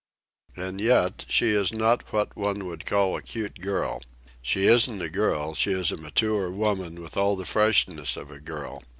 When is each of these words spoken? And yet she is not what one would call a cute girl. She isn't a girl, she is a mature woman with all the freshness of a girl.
And 0.57 0.81
yet 0.81 1.25
she 1.29 1.51
is 1.51 1.71
not 1.71 2.11
what 2.11 2.35
one 2.35 2.65
would 2.65 2.87
call 2.87 3.15
a 3.15 3.21
cute 3.21 3.59
girl. 3.61 4.01
She 4.41 4.65
isn't 4.65 4.99
a 4.99 5.11
girl, 5.11 5.53
she 5.53 5.73
is 5.73 5.91
a 5.91 5.97
mature 6.01 6.49
woman 6.49 7.03
with 7.03 7.15
all 7.15 7.35
the 7.35 7.45
freshness 7.45 8.17
of 8.17 8.31
a 8.31 8.39
girl. 8.39 8.81